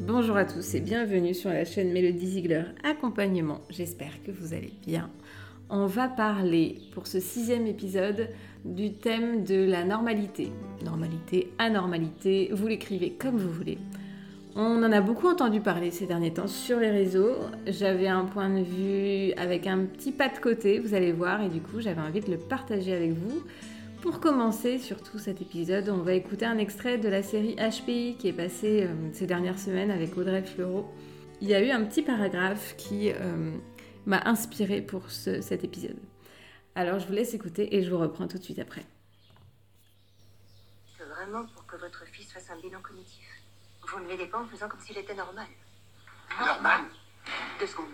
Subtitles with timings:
[0.00, 3.60] Bonjour à tous et bienvenue sur la chaîne Mélodie Ziegler Accompagnement.
[3.68, 5.10] J'espère que vous allez bien.
[5.68, 8.30] On va parler pour ce sixième épisode
[8.64, 10.52] du thème de la normalité.
[10.82, 13.76] Normalité, anormalité, vous l'écrivez comme vous voulez.
[14.56, 17.36] On en a beaucoup entendu parler ces derniers temps sur les réseaux.
[17.66, 21.50] J'avais un point de vue avec un petit pas de côté, vous allez voir, et
[21.50, 23.42] du coup j'avais envie de le partager avec vous.
[24.02, 28.28] Pour commencer, surtout cet épisode, on va écouter un extrait de la série HPI qui
[28.28, 30.90] est passée euh, ces dernières semaines avec Audrey Fleurot.
[31.42, 33.50] Il y a eu un petit paragraphe qui euh,
[34.06, 35.98] m'a inspiré pour cet épisode.
[36.74, 38.86] Alors je vous laisse écouter et je vous reprends tout de suite après.
[40.96, 43.26] C'est vraiment pour que votre fils fasse un bilan cognitif.
[43.86, 45.46] Vous ne l'aidez pas en faisant comme s'il était normal.
[46.38, 46.80] Normal
[47.58, 47.86] Deux secondes.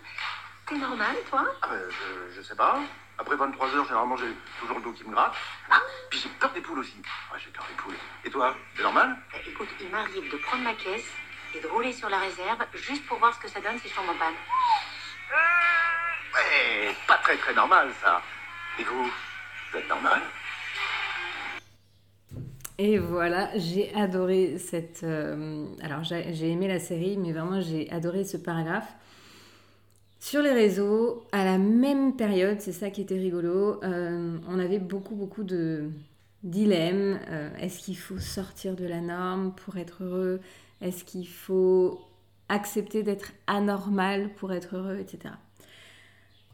[0.69, 1.47] T'es normal, toi?
[1.63, 2.81] Ah ben, je, je sais pas.
[3.19, 5.33] Après 23 heures, généralement, j'ai toujours le dos qui me gratte.
[5.71, 6.97] Ah, puis j'ai peur des poules aussi.
[7.33, 7.95] Ouais, j'ai peur des poules.
[8.25, 11.07] Et toi, c'est normal Eh, Écoute, il m'arrive de prendre ma caisse
[11.55, 13.95] et de rouler sur la réserve juste pour voir ce que ça donne si je
[13.95, 14.35] tombe en panne.
[16.35, 18.23] Ouais, pas très très normal, ça.
[18.79, 20.21] Et vous, vous êtes normal
[22.79, 25.03] Et voilà, j'ai adoré cette...
[25.03, 28.89] euh, alors j'ai j'ai aimé la série, mais vraiment j'ai adoré ce paragraphe.
[30.19, 34.79] Sur les réseaux, à la même période, c'est ça qui était rigolo, euh, on avait
[34.79, 35.91] beaucoup beaucoup de
[36.43, 37.21] dilemmes.
[37.29, 40.41] Euh, Est-ce qu'il faut sortir de la norme pour être heureux?
[40.81, 42.01] Est-ce qu'il faut
[42.49, 45.35] accepter d'être anormal pour être heureux, etc.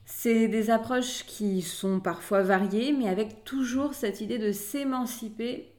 [0.04, 5.72] C'est des approches qui sont parfois variées, mais avec toujours cette idée de s'émanciper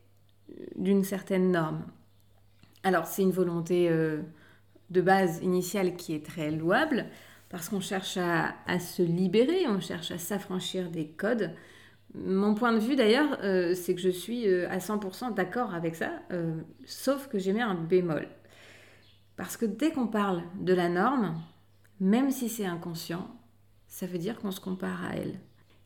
[0.76, 1.86] d'une certaine norme.
[2.84, 4.22] Alors c'est une volonté euh,
[4.90, 7.06] de base initiale qui est très louable,
[7.54, 11.52] parce qu'on cherche à, se libérer, on cherche à s'affranchir des codes.
[12.16, 15.94] Mon point de vue d'ailleurs, euh, c'est que je suis euh, à 100% d'accord avec
[15.94, 18.28] ça, euh, sauf que j'ai mis un bémol.
[19.36, 21.40] Parce que dès qu'on parle de la norme,
[22.00, 23.30] même si c'est inconscient,
[23.86, 25.40] ça veut dire qu'on se compare à elle.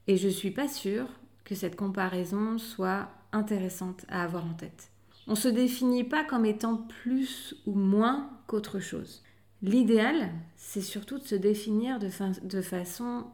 [0.07, 1.09] Et je suis pas sûre
[1.43, 4.89] que cette comparaison soit intéressante à avoir en tête.
[5.27, 9.21] On se définit pas comme étant plus ou moins qu'autre chose.
[9.61, 13.25] L'idéal, c'est surtout de se définir de, fa- de façon,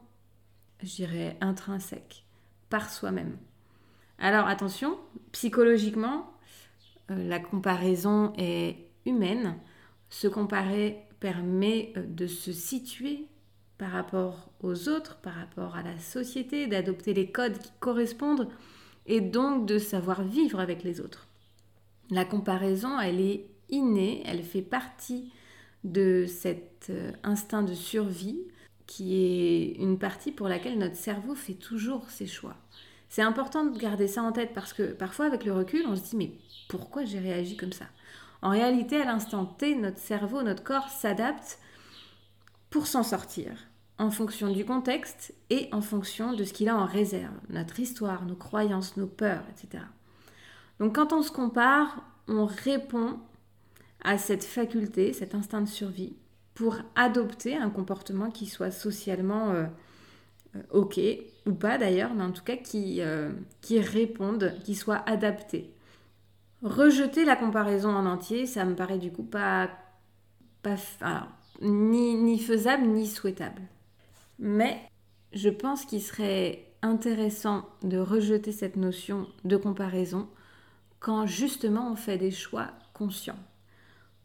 [0.82, 2.24] je dirais, intrinsèque,
[2.70, 3.36] par soi-même.
[4.18, 4.98] Alors attention,
[5.32, 6.30] psychologiquement,
[7.10, 9.56] euh, la comparaison est humaine.
[10.08, 13.26] Se comparer permet euh, de se situer
[13.76, 18.48] par rapport aux autres, par rapport à la société, d'adopter les codes qui correspondent
[19.06, 21.26] et donc de savoir vivre avec les autres.
[22.10, 25.32] La comparaison, elle est innée, elle fait partie
[25.84, 28.40] de cet euh, instinct de survie
[28.86, 32.56] qui est une partie pour laquelle notre cerveau fait toujours ses choix.
[33.08, 36.02] C'est important de garder ça en tête parce que parfois avec le recul, on se
[36.02, 36.32] dit mais
[36.68, 37.86] pourquoi j'ai réagi comme ça?
[38.42, 41.58] En réalité, à l'instant T, notre cerveau, notre corps s'adapte
[42.70, 43.52] pour s'en sortir
[43.98, 48.24] en fonction du contexte et en fonction de ce qu'il a en réserve, notre histoire,
[48.26, 49.84] nos croyances, nos peurs, etc.
[50.80, 53.18] Donc quand on se compare, on répond
[54.04, 56.14] à cette faculté, cet instinct de survie,
[56.54, 59.64] pour adopter un comportement qui soit socialement euh,
[60.56, 61.00] euh, ok,
[61.46, 65.74] ou pas d'ailleurs, mais en tout cas qui, euh, qui réponde, qui soit adapté.
[66.62, 69.68] Rejeter la comparaison en entier, ça me paraît du coup pas,
[70.62, 70.76] pas
[71.60, 73.62] ni, ni faisable ni souhaitable.
[74.38, 74.80] Mais
[75.32, 80.28] je pense qu'il serait intéressant de rejeter cette notion de comparaison
[81.00, 83.38] quand justement on fait des choix conscients.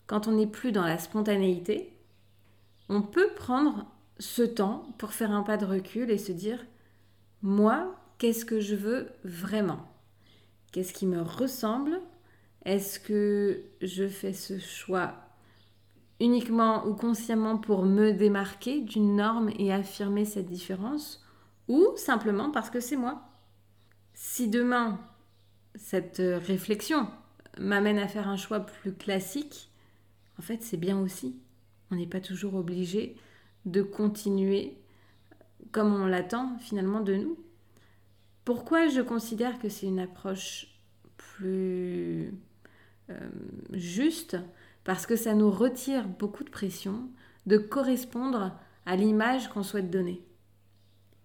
[0.09, 1.95] Quand on n'est plus dans la spontanéité,
[2.89, 3.85] on peut prendre
[4.17, 6.65] ce temps pour faire un pas de recul et se dire
[7.43, 9.87] moi, qu'est-ce que je veux vraiment?
[10.71, 12.01] Qu'est-ce qui me ressemble?
[12.65, 15.13] Est-ce que je fais ce choix
[16.19, 21.23] uniquement ou consciemment pour me démarquer d'une norme et affirmer cette différence?
[21.67, 23.29] Ou simplement parce que c'est moi?
[24.15, 24.99] Si demain,
[25.75, 27.07] cette réflexion
[27.59, 29.68] m'amène à faire un choix plus classique,
[30.39, 31.35] en fait, c'est bien aussi.
[31.91, 33.17] On n'est pas toujours obligé
[33.65, 34.77] de continuer
[35.73, 37.37] comme on l'attend finalement de nous.
[38.45, 40.67] Pourquoi je considère que c'est une approche
[41.17, 42.33] plus
[43.09, 43.29] euh,
[43.73, 44.37] juste?
[44.85, 47.09] Parce que ça nous retire beaucoup de pression
[47.45, 48.53] de correspondre
[48.85, 50.21] à l'image qu'on souhaite donner.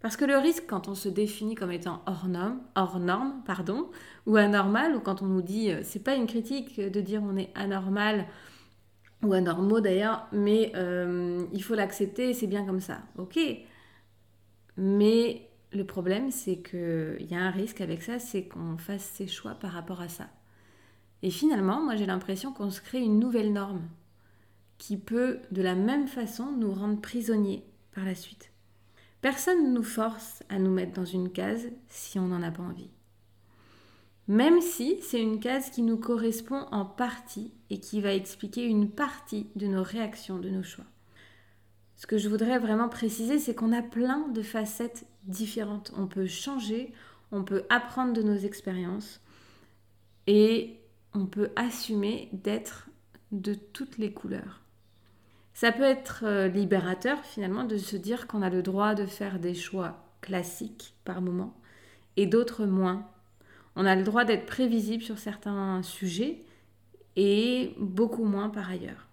[0.00, 3.90] Parce que le risque quand on se définit comme étant hors norme, hors norme pardon,
[4.26, 7.52] ou anormal, ou quand on nous dit, c'est pas une critique de dire on est
[7.54, 8.26] anormal,
[9.22, 13.02] ou anormaux d'ailleurs, mais euh, il faut l'accepter, c'est bien comme ça.
[13.16, 13.38] Ok.
[14.76, 19.26] Mais le problème, c'est qu'il y a un risque avec ça, c'est qu'on fasse ses
[19.26, 20.28] choix par rapport à ça.
[21.22, 23.88] Et finalement, moi j'ai l'impression qu'on se crée une nouvelle norme
[24.76, 27.64] qui peut de la même façon nous rendre prisonniers
[27.94, 28.50] par la suite.
[29.22, 32.62] Personne ne nous force à nous mettre dans une case si on n'en a pas
[32.62, 32.90] envie.
[34.26, 38.90] Même si c'est une case qui nous correspond en partie et qui va expliquer une
[38.90, 40.86] partie de nos réactions, de nos choix.
[41.96, 45.92] Ce que je voudrais vraiment préciser, c'est qu'on a plein de facettes différentes.
[45.96, 46.92] On peut changer,
[47.32, 49.20] on peut apprendre de nos expériences
[50.26, 50.80] et
[51.12, 52.88] on peut assumer d'être
[53.30, 54.62] de toutes les couleurs.
[55.52, 59.38] Ça peut être euh, libérateur finalement de se dire qu'on a le droit de faire
[59.38, 61.54] des choix classiques par moment
[62.16, 63.08] et d'autres moins.
[63.76, 66.44] On a le droit d'être prévisible sur certains sujets
[67.16, 69.08] et beaucoup moins par ailleurs.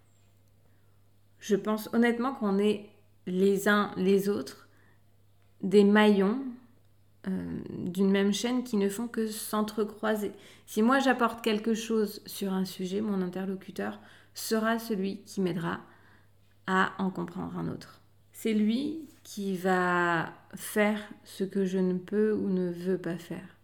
[1.39, 2.89] Je pense honnêtement qu'on est
[3.25, 4.67] les uns les autres
[5.61, 6.43] des maillons
[7.27, 10.31] euh, d'une même chaîne qui ne font que s'entrecroiser.
[10.65, 13.99] Si moi j'apporte quelque chose sur un sujet, mon interlocuteur
[14.33, 15.81] sera celui qui m'aidera
[16.65, 18.01] à en comprendre un autre.
[18.31, 23.57] C'est lui qui va faire ce que je ne peux ou ne veux pas faire.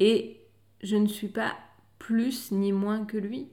[0.00, 0.40] Et
[0.82, 1.54] je ne suis pas
[1.98, 3.48] plus ni moins que lui.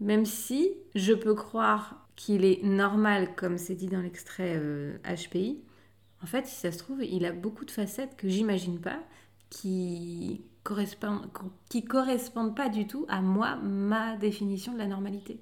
[0.00, 4.56] Même si je peux croire qu'il est normal, comme c'est dit dans l'extrait
[5.04, 8.80] HPI, euh, en fait, si ça se trouve, il a beaucoup de facettes que j'imagine
[8.80, 9.00] pas,
[9.50, 11.28] qui correspondent,
[11.68, 15.40] qui correspondent pas du tout à moi, ma définition de la normalité.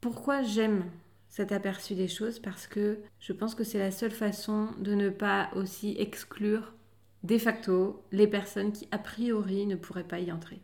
[0.00, 0.84] Pourquoi j'aime
[1.28, 2.38] cet aperçu des choses?
[2.38, 6.72] Parce que je pense que c'est la seule façon de ne pas aussi exclure
[7.22, 10.60] de facto les personnes qui a priori ne pourraient pas y entrer.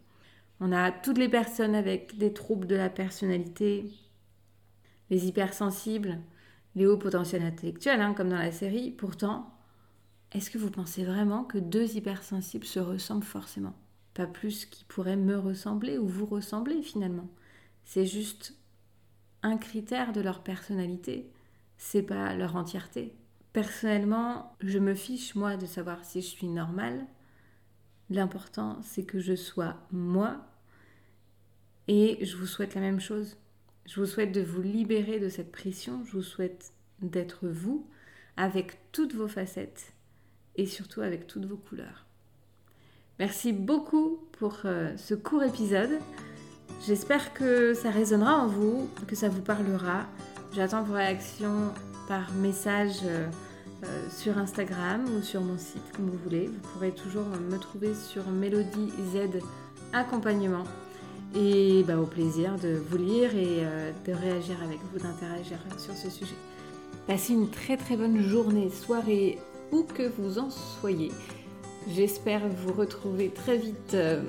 [0.61, 3.91] On a toutes les personnes avec des troubles de la personnalité,
[5.11, 6.19] les hypersensibles,
[6.75, 8.91] les hauts potentiels intellectuels, hein, comme dans la série.
[8.91, 9.55] Pourtant,
[10.33, 13.75] est-ce que vous pensez vraiment que deux hypersensibles se ressemblent forcément?
[14.15, 17.29] Pas plus qu'ils pourraient me ressembler ou vous ressembler finalement.
[17.85, 18.55] C'est juste
[19.43, 21.31] un critère de leur personnalité,
[21.77, 23.15] c'est pas leur entièreté.
[23.57, 27.07] Personnellement, je me fiche moi de savoir si je suis normale.
[28.11, 30.45] L'important, c'est que je sois moi
[31.89, 33.39] et je vous souhaite la même chose.
[33.87, 37.89] Je vous souhaite de vous libérer de cette pression, je vous souhaite d'être vous
[38.37, 39.95] avec toutes vos facettes
[40.57, 42.05] et surtout avec toutes vos couleurs.
[43.19, 45.99] Merci beaucoup pour euh, ce court épisode.
[46.87, 50.05] J'espère que ça résonnera en vous, que ça vous parlera.
[50.53, 51.73] J'attends vos réactions
[52.07, 53.27] par message euh,
[53.85, 56.47] euh, sur Instagram ou sur mon site, comme vous voulez.
[56.47, 59.41] Vous pourrez toujours me trouver sur Mélodie Z
[59.93, 60.65] Accompagnement.
[61.35, 65.95] Et bah, au plaisir de vous lire et euh, de réagir avec vous, d'interagir sur
[65.95, 66.35] ce sujet.
[67.07, 69.39] Passez une très très bonne journée, soirée,
[69.73, 71.13] où que vous en soyez.
[71.89, 74.23] J'espère vous retrouver très vite euh,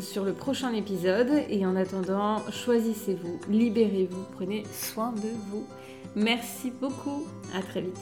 [0.00, 5.66] sur le prochain épisode et en attendant, choisissez-vous, libérez-vous, prenez soin de vous.
[6.14, 7.98] Merci beaucoup, à très vite.